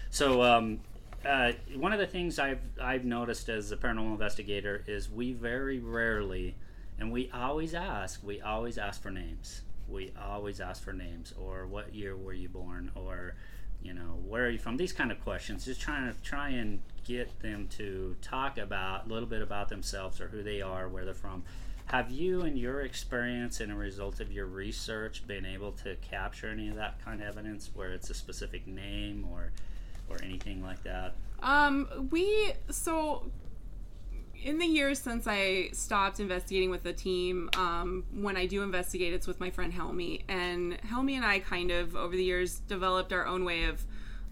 [0.08, 0.80] So, um,
[1.26, 5.78] uh, one of the things I've I've noticed as a paranormal investigator is we very
[5.78, 6.54] rarely,
[6.98, 9.60] and we always ask, we always ask for names.
[9.88, 13.34] We always ask for names, or what year were you born, or
[13.82, 14.76] you know where are you from?
[14.76, 19.08] These kind of questions just trying to try and get them to talk about a
[19.08, 21.44] little bit about themselves or who they are where they're from.
[21.86, 26.48] Have you in your experience and a result of your research been able to capture
[26.48, 29.52] any of that kind of evidence where it's a specific name or
[30.10, 31.14] or anything like that?
[31.42, 33.30] Um, we so
[34.42, 39.12] in the years since I stopped investigating with the team, um, when I do investigate,
[39.12, 43.12] it's with my friend Helmy, and Helmy and I kind of over the years developed
[43.12, 43.84] our own way of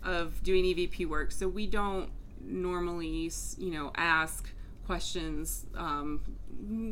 [0.03, 1.33] of doing EVP work.
[1.33, 4.49] So we don't normally, you know, ask
[4.87, 5.67] questions.
[5.75, 6.21] Um,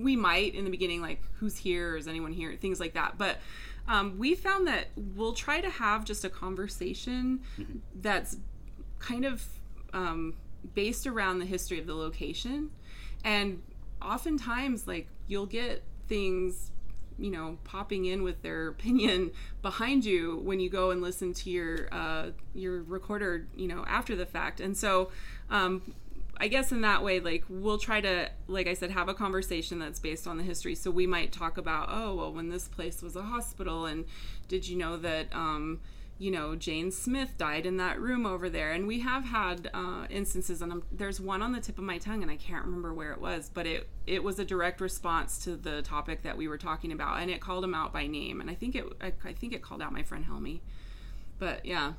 [0.03, 3.38] we might in the beginning, like who's here, is anyone here, things like that, but.
[3.87, 7.40] Um, we found that we'll try to have just a conversation
[7.94, 8.38] that's
[8.98, 9.44] kind of
[9.92, 10.37] um,
[10.74, 12.70] based around the history of the location
[13.25, 13.63] and
[14.01, 16.71] oftentimes like you'll get things
[17.19, 19.31] you know popping in with their opinion
[19.63, 24.15] behind you when you go and listen to your uh, your recorder you know after
[24.15, 25.11] the fact and so
[25.51, 25.83] um,
[26.37, 29.79] I guess in that way, like we'll try to, like I said, have a conversation
[29.79, 30.75] that's based on the history.
[30.75, 34.05] So we might talk about, oh, well, when this place was a hospital, and
[34.49, 35.81] did you know that, um,
[36.18, 38.72] you know, Jane Smith died in that room over there?
[38.72, 41.98] And we have had uh, instances, and I'm, there's one on the tip of my
[41.98, 45.42] tongue, and I can't remember where it was, but it it was a direct response
[45.44, 48.40] to the topic that we were talking about, and it called him out by name,
[48.40, 50.62] and I think it I, I think it called out my friend Helmy,
[51.38, 51.94] but yeah.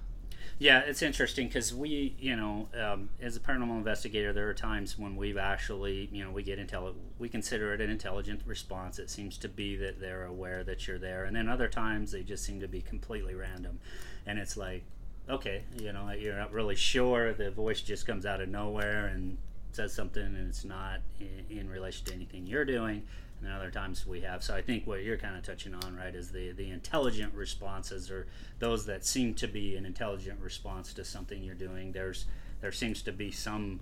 [0.58, 4.98] Yeah, it's interesting because we, you know, um, as a paranormal investigator, there are times
[4.98, 8.98] when we've actually, you know, we get intelli- we consider it an intelligent response.
[8.98, 12.24] It seems to be that they're aware that you're there, and then other times they
[12.24, 13.80] just seem to be completely random,
[14.26, 14.84] and it's like,
[15.30, 17.34] okay, you know, you're not really sure.
[17.34, 19.38] The voice just comes out of nowhere and
[19.74, 23.04] says something, and it's not in, in relation to anything you're doing.
[23.46, 24.44] And other times we have.
[24.44, 28.10] So I think what you're kind of touching on, right, is the the intelligent responses
[28.10, 28.28] or
[28.60, 31.92] those that seem to be an intelligent response to something you're doing.
[31.92, 32.26] There's
[32.62, 33.80] there seems to be some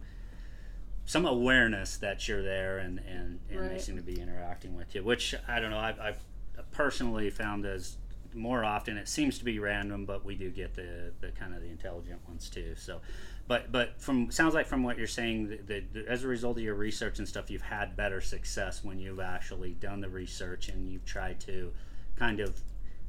[1.06, 5.04] some awareness that you're there and and, and they seem to be interacting with you,
[5.04, 5.80] which I don't know.
[5.80, 7.98] I've, I've personally found as
[8.34, 11.62] more often it seems to be random, but we do get the the kind of
[11.62, 12.76] the intelligent ones too.
[12.76, 13.02] So.
[13.48, 16.76] But, but from sounds like from what you're saying, that, as a result of your
[16.76, 21.06] research and stuff, you've had better success when you've actually done the research and you've
[21.06, 21.72] tried to
[22.16, 22.62] kind of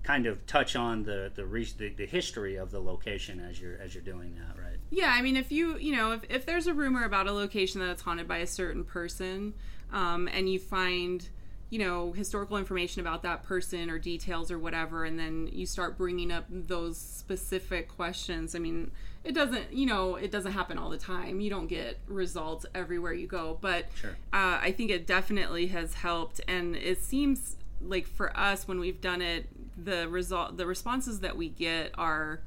[0.02, 3.78] kind of touch on the the, re- the the history of the location as you're
[3.78, 4.76] as you're doing that, right?
[4.90, 7.80] Yeah, I mean, if you, you know, if, if there's a rumor about a location
[7.80, 9.54] that it's haunted by a certain person,
[9.92, 11.28] um, and you find,
[11.70, 15.98] you know historical information about that person or details or whatever and then you start
[15.98, 18.92] bringing up those specific questions i mean
[19.24, 23.12] it doesn't you know it doesn't happen all the time you don't get results everywhere
[23.12, 24.10] you go but Sure.
[24.32, 29.00] uh, i think it definitely has helped and it seems like for us when we've
[29.00, 29.46] done it
[29.82, 32.40] the result the responses that we get are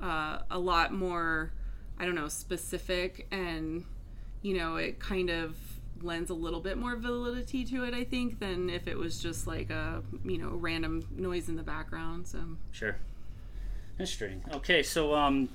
[0.00, 1.52] uh, a lot more
[1.98, 3.84] i don't know specific and
[4.42, 5.56] you know it kind of
[6.02, 9.46] lends a little bit more validity to it i think than if it was just
[9.46, 12.38] like a you know random noise in the background so
[12.72, 12.96] Sure.
[14.00, 14.42] Interesting.
[14.54, 15.48] Okay, so um,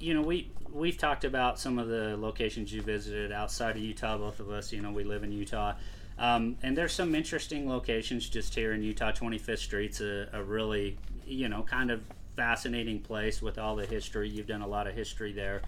[0.00, 4.18] you know, we we've talked about some of the locations you visited outside of Utah.
[4.18, 5.74] Both of us, you know, we live in Utah,
[6.18, 9.12] um, and there's some interesting locations just here in Utah.
[9.12, 12.02] 25th Street's a, a really, you know, kind of
[12.36, 14.28] fascinating place with all the history.
[14.28, 15.62] You've done a lot of history there.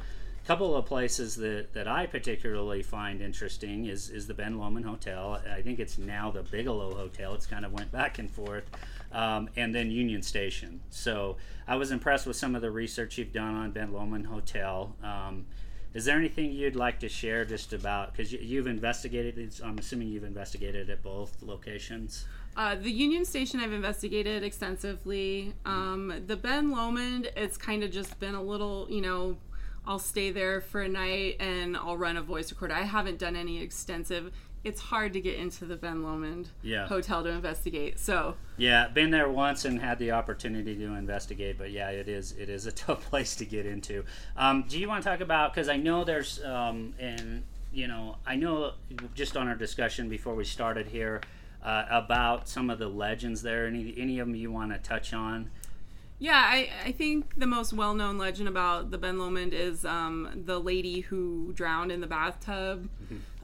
[0.49, 5.43] Couple of places that, that I particularly find interesting is, is the Ben Lomond Hotel.
[5.55, 7.35] I think it's now the Bigelow Hotel.
[7.35, 8.65] It's kind of went back and forth.
[9.13, 10.81] Um, and then Union Station.
[10.89, 14.97] So I was impressed with some of the research you've done on Ben Lomond Hotel.
[15.03, 15.45] Um,
[15.93, 20.09] is there anything you'd like to share just about, because you, you've investigated, I'm assuming
[20.09, 22.25] you've investigated at both locations?
[22.57, 25.53] Uh, the Union Station I've investigated extensively.
[25.67, 29.37] Um, the Ben Lomond, it's kind of just been a little, you know,
[29.89, 32.75] I'll stay there for a night and I'll run a voice recorder.
[32.75, 34.31] I haven't done any extensive.
[34.63, 36.87] It's hard to get into the Ben Lomond Yeah.
[36.87, 37.99] hotel to investigate.
[37.99, 42.33] So Yeah, been there once and had the opportunity to investigate, but yeah, it is
[42.33, 44.05] it is a tough place to get into.
[44.37, 48.17] Um, do you want to talk about because I know there's um, and you know
[48.27, 48.73] I know
[49.15, 51.23] just on our discussion before we started here
[51.65, 53.67] uh, about some of the legends there.
[53.67, 55.51] Any any of them you want to touch on?
[56.21, 60.43] Yeah, I, I think the most well known legend about the Ben Lomond is um,
[60.47, 62.89] the lady who drowned in the bathtub.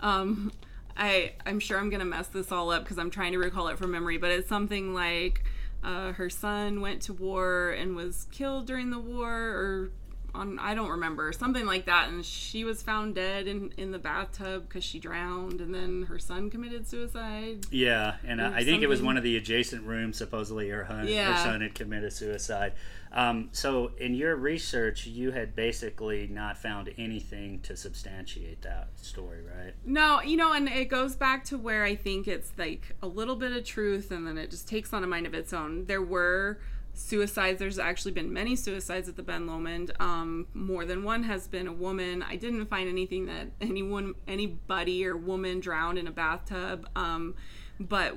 [0.01, 0.53] Um,
[0.97, 3.79] I I'm sure I'm gonna mess this all up because I'm trying to recall it
[3.79, 5.45] from memory, but it's something like
[5.85, 9.91] uh, her son went to war and was killed during the war, or
[10.35, 13.99] on I don't remember something like that, and she was found dead in in the
[13.99, 17.67] bathtub because she drowned, and then her son committed suicide.
[17.71, 20.17] Yeah, and uh, I think it was one of the adjacent rooms.
[20.17, 22.73] Supposedly, her, hun- her son had committed suicide.
[23.13, 29.39] Um, so, in your research, you had basically not found anything to substantiate that story,
[29.41, 29.73] right?
[29.85, 33.37] No, you know, and it goes back to where I think it's like a little
[33.37, 35.85] bit of truth and then it just takes on a mind of its own.
[35.87, 36.59] There were
[36.95, 37.59] suicides.
[37.59, 39.93] There's actually been many suicides at the Ben Lomond.
[40.01, 42.23] Um, more than one has been a woman.
[42.23, 46.89] I didn't find anything that anyone, anybody or woman drowned in a bathtub.
[46.97, 47.35] Um,
[47.79, 48.17] but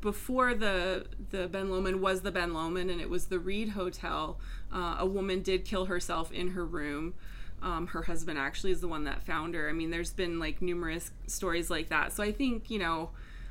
[0.00, 4.38] before the the Ben Lomond was the Ben Lomond and it was the Reed Hotel,
[4.72, 7.14] uh, a woman did kill herself in her room.
[7.60, 9.68] Um, her husband actually is the one that found her.
[9.68, 12.12] I mean, there's been like numerous stories like that.
[12.12, 13.10] So I think you know,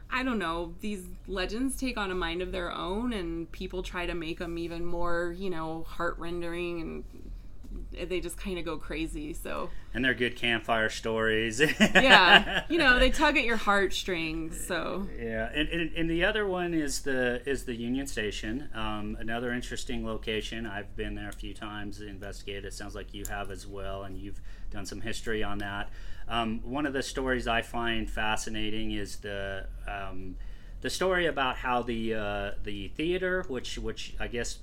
[0.09, 4.05] I don't know, these legends take on a mind of their own, and people try
[4.05, 7.03] to make them even more you know heart rendering, and
[8.05, 9.33] they just kind of go crazy.
[9.33, 11.59] So And they're good campfire stories.
[11.79, 14.65] yeah, you know, they tug at your heartstrings.
[14.65, 18.69] So Yeah, and, and, and the other one is the is the Union Station.
[18.73, 20.65] Um, another interesting location.
[20.65, 22.65] I've been there a few times, investigated.
[22.65, 25.89] It sounds like you have as well, and you've done some history on that.
[26.27, 30.35] Um, one of the stories I find fascinating is the um,
[30.81, 34.59] the story about how the uh, the theater, which which I guess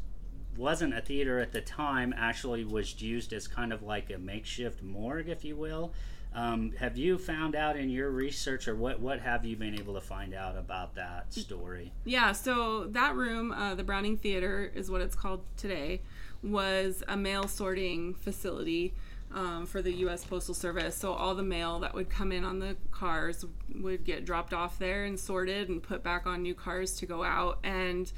[0.57, 4.83] wasn't a theater at the time, actually was used as kind of like a makeshift
[4.83, 5.93] morgue, if you will.
[6.35, 9.95] Um, have you found out in your research, or what, what have you been able
[9.95, 11.93] to find out about that story?
[12.05, 16.01] Yeah, so that room, uh, the Browning Theater is what it's called today,
[16.43, 18.95] was a mail sorting facility
[19.33, 20.25] um, for the U.S.
[20.25, 20.97] Postal Service.
[20.97, 24.79] So all the mail that would come in on the cars would get dropped off
[24.79, 27.59] there and sorted and put back on new cars to go out.
[27.63, 28.11] And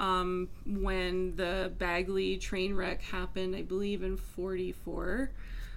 [0.00, 5.30] um, when the Bagley train wreck happened, I believe in 44,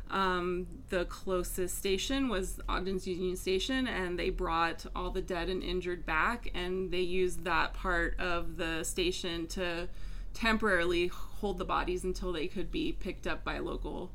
[0.10, 5.62] um, the closest station was Ogden's Union Station, and they brought all the dead and
[5.62, 9.90] injured back, and they used that part of the station to
[10.34, 14.10] temporarily hold the bodies until they could be picked up by local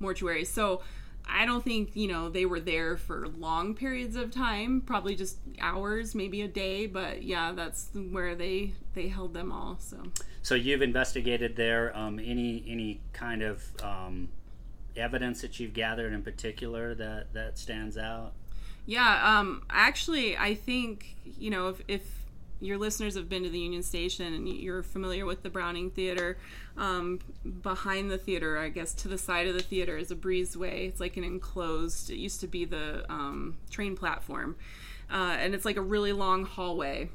[0.00, 0.48] mortuaries.
[0.48, 0.82] So
[1.26, 5.38] I don't think, you know, they were there for long periods of time, probably just
[5.60, 9.76] hours, maybe a day, but yeah, that's where they they held them all.
[9.80, 10.02] So
[10.42, 11.96] So you've investigated there.
[11.96, 14.28] Um, any any kind of um,
[14.96, 18.32] evidence that you've gathered in particular that that stands out?
[18.84, 22.21] Yeah, um, actually, I think you know if, if
[22.62, 26.38] your listeners have been to the Union Station and you're familiar with the Browning Theater,
[26.76, 27.18] um,
[27.62, 30.88] behind the theater, I guess to the side of the theater is a breezeway.
[30.88, 32.10] It's like an enclosed.
[32.10, 34.56] It used to be the um, train platform,
[35.10, 37.10] uh, and it's like a really long hallway.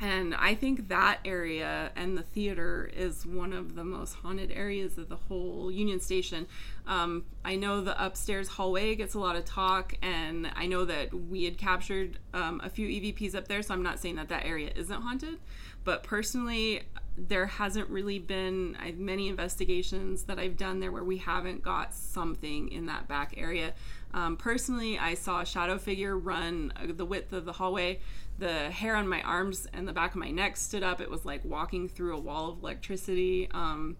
[0.00, 4.98] And I think that area and the theater is one of the most haunted areas
[4.98, 6.46] of the whole Union Station.
[6.86, 11.14] Um, I know the upstairs hallway gets a lot of talk, and I know that
[11.14, 14.44] we had captured um, a few EVPs up there, so I'm not saying that that
[14.44, 15.38] area isn't haunted.
[15.84, 16.82] But personally,
[17.16, 21.94] there hasn't really been I, many investigations that I've done there where we haven't got
[21.94, 23.74] something in that back area.
[24.12, 28.00] Um, personally, I saw a shadow figure run uh, the width of the hallway.
[28.38, 31.00] The hair on my arms and the back of my neck stood up.
[31.00, 33.48] It was like walking through a wall of electricity.
[33.52, 33.96] Um,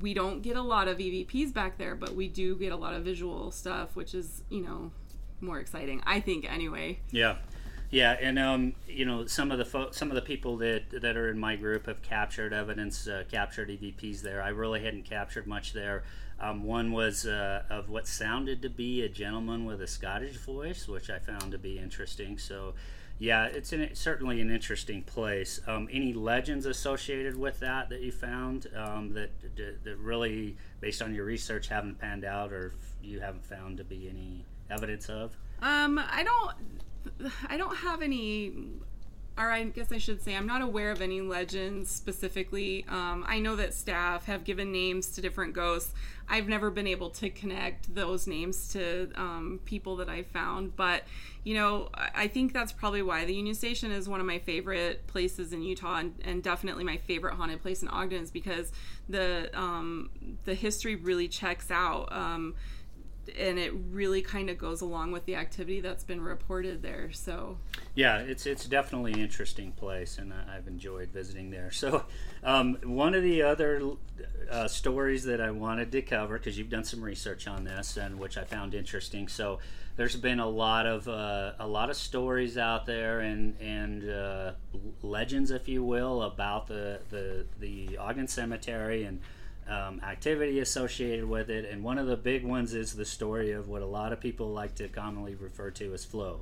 [0.00, 2.94] we don't get a lot of EVPs back there, but we do get a lot
[2.94, 4.90] of visual stuff, which is, you know,
[5.40, 7.00] more exciting, I think, anyway.
[7.10, 7.36] Yeah.
[7.90, 11.16] Yeah, and um, you know some of the fo- some of the people that that
[11.16, 14.42] are in my group have captured evidence, uh, captured EVPs there.
[14.42, 16.02] I really hadn't captured much there.
[16.38, 20.86] Um, one was uh, of what sounded to be a gentleman with a Scottish voice,
[20.86, 22.36] which I found to be interesting.
[22.36, 22.74] So,
[23.18, 25.60] yeah, it's an, certainly an interesting place.
[25.66, 31.14] Um, any legends associated with that that you found um, that, that really, based on
[31.14, 35.36] your research, haven't panned out, or you haven't found to be any evidence of?
[35.62, 36.52] Um, I don't.
[37.48, 38.52] I don't have any,
[39.38, 42.84] or I guess I should say, I'm not aware of any legends specifically.
[42.88, 45.92] Um, I know that staff have given names to different ghosts.
[46.28, 51.04] I've never been able to connect those names to um, people that I found, but
[51.44, 55.06] you know, I think that's probably why the Union Station is one of my favorite
[55.06, 58.72] places in Utah, and, and definitely my favorite haunted place in Ogden, is because
[59.08, 60.10] the um,
[60.44, 62.12] the history really checks out.
[63.38, 67.10] And it really kind of goes along with the activity that's been reported there.
[67.12, 67.58] So
[67.94, 71.70] yeah, it's it's definitely an interesting place, and I've enjoyed visiting there.
[71.70, 72.04] So
[72.44, 73.82] um, one of the other
[74.50, 78.18] uh, stories that I wanted to cover because you've done some research on this, and
[78.18, 79.28] which I found interesting.
[79.28, 79.58] So
[79.96, 84.52] there's been a lot of uh, a lot of stories out there and and uh,
[85.02, 89.20] legends, if you will, about the the the Ogden Cemetery and
[89.68, 91.68] um, activity associated with it.
[91.70, 94.50] And one of the big ones is the story of what a lot of people
[94.50, 96.40] like to commonly refer to as Flo.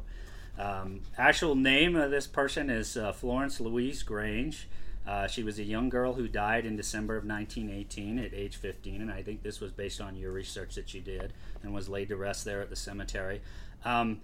[0.59, 4.69] Um, actual name of this person is uh, Florence Louise Grange.
[5.07, 9.03] Uh, she was a young girl who died in December of 1918 at age 15,
[9.03, 12.09] and I think this was based on your research that you did and was laid
[12.09, 13.43] to rest there at the cemetery.
[13.85, 14.21] Um,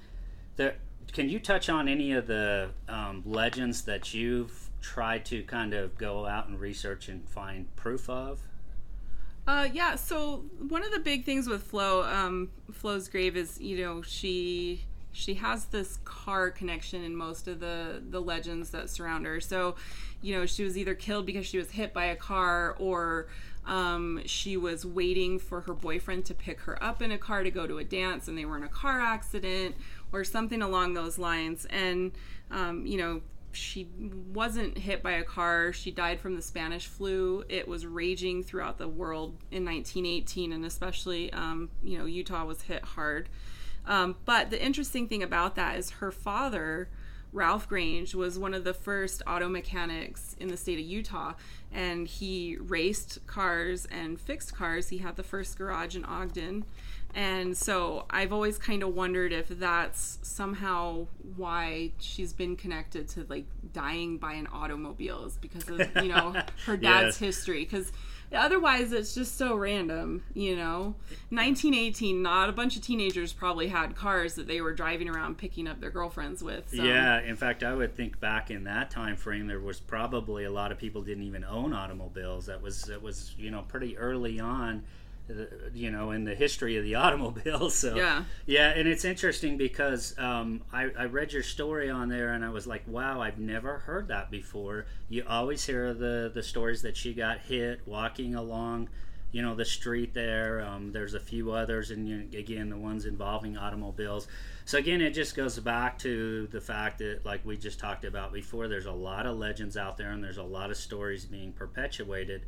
[1.12, 5.98] can you touch on any of the um, legends that you've tried to kind of
[5.98, 8.40] go out and research and find proof of?
[9.50, 9.96] Uh, yeah.
[9.96, 14.84] So one of the big things with Flo, um, Flo's grave is you know she
[15.10, 19.40] she has this car connection in most of the the legends that surround her.
[19.40, 19.74] So,
[20.22, 23.26] you know, she was either killed because she was hit by a car or
[23.66, 27.50] um, she was waiting for her boyfriend to pick her up in a car to
[27.50, 29.74] go to a dance and they were in a car accident
[30.12, 31.66] or something along those lines.
[31.70, 32.12] And,
[32.52, 33.20] um, you know,
[33.52, 33.88] she
[34.32, 35.72] wasn't hit by a car.
[35.72, 37.44] She died from the Spanish flu.
[37.48, 42.62] It was raging throughout the world in 1918, and especially, um, you know, Utah was
[42.62, 43.28] hit hard.
[43.86, 46.88] Um, but the interesting thing about that is her father,
[47.32, 51.34] Ralph Grange, was one of the first auto mechanics in the state of Utah,
[51.72, 54.88] and he raced cars and fixed cars.
[54.88, 56.64] He had the first garage in Ogden.
[57.14, 61.06] And so I've always kind of wondered if that's somehow
[61.36, 66.36] why she's been connected to like dying by an automobile is because of, you know,
[66.66, 67.18] her dad's Yes.
[67.18, 67.64] history.
[67.64, 67.90] Because
[68.32, 70.94] otherwise it's just so random, you know?
[71.30, 75.66] 1918, not a bunch of teenagers probably had cars that they were driving around picking
[75.66, 76.68] up their girlfriends with.
[76.70, 76.82] So.
[76.82, 80.50] Yeah, in fact, I would think back in that time frame, there was probably a
[80.50, 82.46] lot of people didn't even own automobiles.
[82.46, 84.84] That was that was you know pretty early on,
[85.74, 87.70] you know, in the history of the automobile.
[87.70, 88.24] So Yeah.
[88.46, 92.50] yeah, and it's interesting because um, I, I read your story on there, and I
[92.50, 94.86] was like, wow, I've never heard that before.
[95.08, 98.88] You always hear the the stories that she got hit walking along.
[99.32, 100.60] You know the street there.
[100.62, 104.26] Um, there's a few others, and you, again the ones involving automobiles.
[104.64, 108.32] So again, it just goes back to the fact that, like we just talked about
[108.32, 111.52] before, there's a lot of legends out there, and there's a lot of stories being
[111.52, 112.42] perpetuated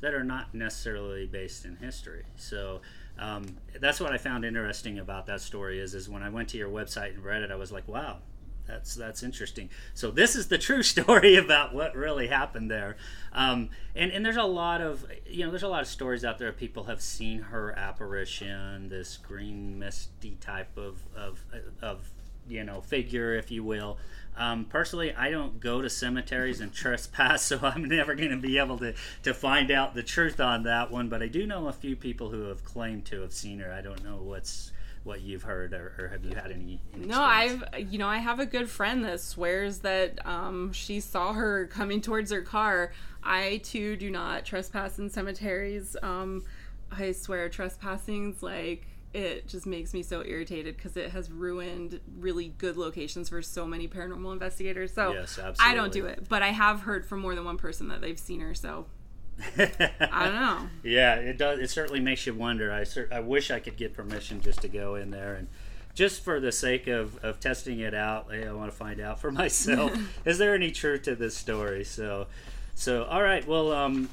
[0.00, 2.24] that are not necessarily based in history.
[2.36, 2.80] So
[3.18, 6.58] um, that's what I found interesting about that story is is when I went to
[6.58, 8.18] your website and read it, I was like, wow,
[8.68, 9.70] that's that's interesting.
[9.94, 12.96] So this is the true story about what really happened there.
[13.32, 16.38] Um, and and there's a lot of you know there's a lot of stories out
[16.38, 16.52] there.
[16.52, 21.44] People have seen her apparition, this green misty type of of
[21.82, 22.10] of
[22.46, 23.98] you know figure, if you will.
[24.38, 28.58] Um, personally, I don't go to cemeteries and trespass, so I'm never going to be
[28.58, 31.08] able to, to find out the truth on that one.
[31.08, 33.72] But I do know a few people who have claimed to have seen her.
[33.72, 34.72] I don't know what's
[35.04, 36.80] what you've heard, or, or have you had any?
[36.94, 37.64] any No, experience?
[37.72, 41.66] I've you know I have a good friend that swears that um, she saw her
[41.72, 42.92] coming towards her car.
[43.22, 45.96] I too do not trespass in cemeteries.
[46.02, 46.44] Um,
[46.90, 52.48] I swear trespassing's like it just makes me so irritated because it has ruined really
[52.58, 54.92] good locations for so many paranormal investigators.
[54.92, 57.88] So Yes, I don't do it, but I have heard from more than one person
[57.88, 58.54] that they've seen her.
[58.54, 58.86] So
[59.58, 60.68] I don't know.
[60.82, 61.60] Yeah, it does.
[61.60, 62.72] It certainly makes you wonder.
[62.72, 65.48] I cer- I wish I could get permission just to go in there and
[65.94, 68.32] just for the sake of, of testing it out.
[68.32, 69.92] I want to find out for myself.
[70.24, 71.84] is there any truth to this story?
[71.84, 72.26] So,
[72.78, 73.46] so all right.
[73.46, 74.08] Well, um,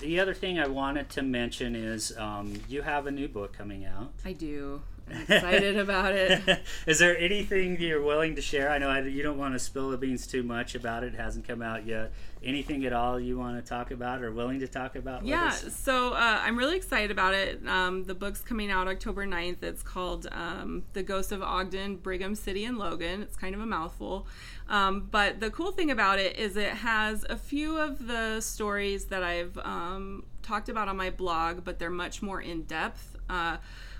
[0.00, 3.84] the other thing I wanted to mention is um, you have a new book coming
[3.84, 4.10] out.
[4.24, 4.80] I do.
[5.08, 6.62] I'm excited about it.
[6.86, 8.70] Is there anything you're willing to share?
[8.70, 11.14] I know I, you don't want to spill the beans too much about it.
[11.14, 12.10] It hasn't come out yet.
[12.42, 15.24] Anything at all you want to talk about or willing to talk about?
[15.24, 17.66] Yeah, so uh, I'm really excited about it.
[17.68, 19.62] Um, the book's coming out October 9th.
[19.62, 23.22] It's called um, The Ghost of Ogden, Brigham City, and Logan.
[23.22, 24.26] It's kind of a mouthful.
[24.68, 29.06] Um, but the cool thing about it is it has a few of the stories
[29.06, 33.16] that I've um, talked about on my blog, but they're much more in depth.
[33.28, 33.58] Uh,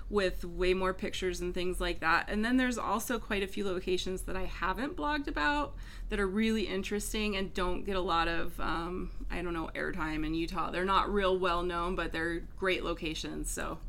[0.09, 2.29] with way more pictures and things like that.
[2.29, 5.75] And then there's also quite a few locations that I haven't blogged about
[6.09, 10.25] that are really interesting and don't get a lot of, um, I don't know, airtime
[10.25, 10.71] in Utah.
[10.71, 13.51] They're not real well known, but they're great locations.
[13.51, 13.79] So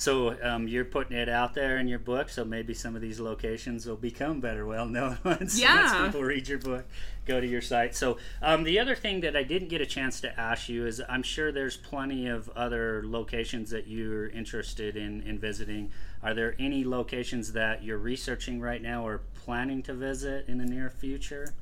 [0.00, 3.20] So um, you're putting it out there in your book, so maybe some of these
[3.20, 5.92] locations will become better well known once, Yeah.
[5.92, 6.86] once people read your book,
[7.26, 7.94] go to your site.
[7.94, 11.02] So um, the other thing that I didn't get a chance to ask you is
[11.06, 15.90] I'm sure there's plenty of other locations that you're interested in, in visiting.
[16.22, 20.64] Are there any locations that you're researching right now or planning to visit in the
[20.64, 21.52] near future?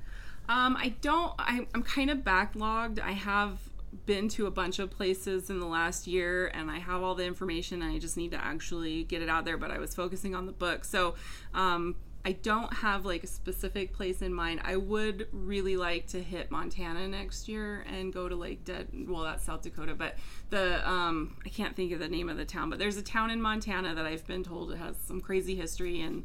[0.49, 1.35] Um, I don't.
[1.41, 3.01] I, I'm kind of backlogged.
[3.01, 3.59] I have
[4.07, 7.25] been to a bunch of places in the last year, and I have all the
[7.25, 7.83] information.
[7.83, 9.57] And I just need to actually get it out there.
[9.57, 11.15] But I was focusing on the book, so
[11.55, 14.61] um, I don't have like a specific place in mind.
[14.65, 18.89] I would really like to hit Montana next year and go to Lake Dead.
[19.07, 20.17] Well, that's South Dakota, but
[20.51, 22.71] the um, I can't think of the name of the town.
[22.71, 26.01] But there's a town in Montana that I've been told it has some crazy history,
[26.01, 26.25] and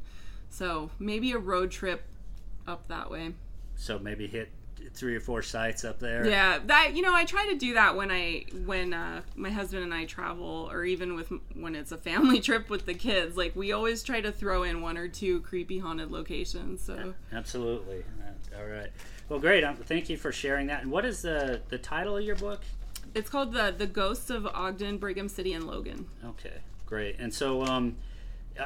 [0.49, 2.03] so maybe a road trip
[2.67, 3.33] up that way.
[3.75, 4.49] So maybe hit
[4.93, 6.27] three or four sites up there.
[6.27, 9.83] Yeah, that you know, I try to do that when I when uh, my husband
[9.83, 13.37] and I travel, or even with when it's a family trip with the kids.
[13.37, 16.81] Like we always try to throw in one or two creepy haunted locations.
[16.81, 18.03] So Absolutely.
[18.57, 18.89] All right.
[19.29, 19.63] Well, great.
[19.63, 20.83] Um, thank you for sharing that.
[20.83, 22.61] And what is the the title of your book?
[23.15, 26.07] it's called the the Ghosts of Ogden, Brigham City, and Logan.
[26.25, 27.17] Okay, great.
[27.19, 27.97] And so, um,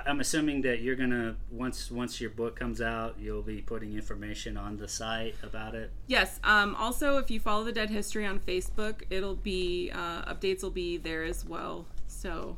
[0.06, 4.58] I'm assuming that you're gonna once once your book comes out, you'll be putting information
[4.58, 5.92] on the site about it.
[6.08, 6.40] Yes.
[6.44, 10.72] Um, also, if you follow the Dead History on Facebook, it'll be uh, updates will
[10.72, 11.86] be there as well.
[12.08, 12.58] So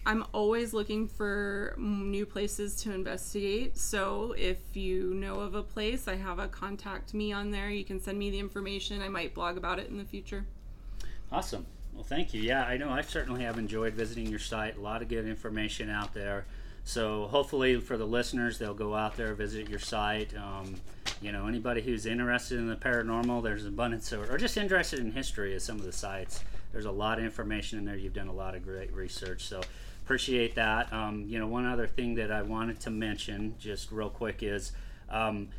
[0.06, 3.78] I'm always looking for new places to investigate.
[3.78, 7.70] So if you know of a place, I have a contact me on there.
[7.70, 9.02] You can send me the information.
[9.02, 10.46] I might blog about it in the future.
[11.32, 11.66] Awesome.
[11.94, 12.42] Well, thank you.
[12.42, 14.78] Yeah, I know I certainly have enjoyed visiting your site.
[14.78, 16.46] A lot of good information out there.
[16.88, 20.34] So hopefully for the listeners, they'll go out there, visit your site.
[20.38, 20.76] Um,
[21.22, 25.12] you know, anybody who's interested in the paranormal, there's abundance of, or just interested in
[25.12, 26.46] history of some of the sites.
[26.72, 27.98] There's a lot of information in there.
[27.98, 29.44] You've done a lot of great research.
[29.44, 29.60] So
[30.06, 30.94] appreciate that.
[30.94, 34.72] Um, you know, one other thing that I wanted to mention just real quick is
[35.10, 35.50] um,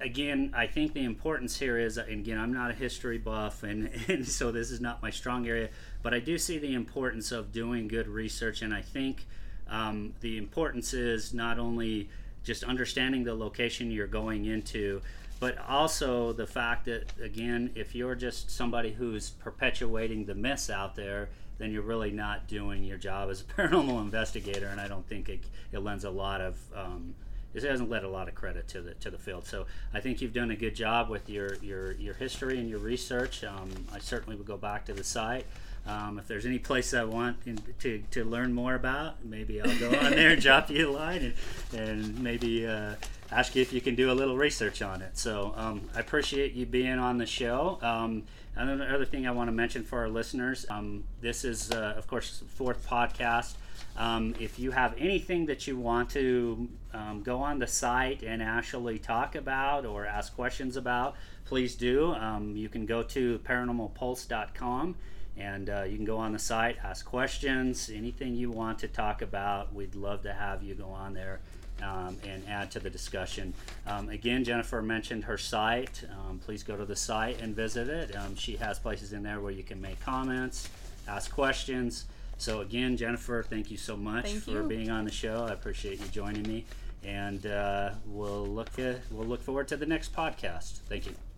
[0.00, 4.24] again, I think the importance here is, again, I'm not a history buff, and, and
[4.24, 5.70] so this is not my strong area,
[6.04, 9.26] but I do see the importance of doing good research, and I think
[9.70, 12.08] um, the importance is not only
[12.42, 15.00] just understanding the location you're going into,
[15.38, 20.94] but also the fact that, again, if you're just somebody who's perpetuating the myths out
[20.94, 25.06] there, then you're really not doing your job as a paranormal investigator, and I don't
[25.06, 25.40] think it,
[25.72, 27.14] it lends a lot of um,
[27.52, 29.46] it hasn't led a lot of credit to the to the field.
[29.46, 32.78] So I think you've done a good job with your your, your history and your
[32.78, 33.44] research.
[33.44, 35.46] Um, I certainly would go back to the site.
[35.90, 39.78] Um, if there's any place I want in, to, to learn more about, maybe I'll
[39.78, 41.34] go on there and drop you a line
[41.72, 42.94] and, and maybe uh,
[43.32, 45.18] ask you if you can do a little research on it.
[45.18, 47.78] So um, I appreciate you being on the show.
[47.82, 48.22] Um,
[48.54, 52.44] another thing I want to mention for our listeners um, this is, uh, of course,
[52.54, 53.54] fourth podcast.
[53.96, 58.40] Um, if you have anything that you want to um, go on the site and
[58.40, 61.16] actually talk about or ask questions about,
[61.46, 62.14] please do.
[62.54, 64.94] You can go to paranormalpulse.com
[65.40, 69.22] and uh, you can go on the site, ask questions, anything you want to talk
[69.22, 69.74] about.
[69.74, 71.40] We'd love to have you go on there
[71.82, 73.54] um, and add to the discussion.
[73.86, 76.04] Um, again, Jennifer mentioned her site.
[76.10, 78.14] Um, please go to the site and visit it.
[78.14, 80.68] Um, she has places in there where you can make comments,
[81.08, 82.04] ask questions.
[82.36, 84.68] So again, Jennifer, thank you so much Thank for you.
[84.68, 85.46] being on the show.
[85.48, 86.64] I appreciate you joining me,
[87.04, 90.80] and uh, we'll look uh, we'll look forward to the next podcast.
[90.88, 91.29] Thank you.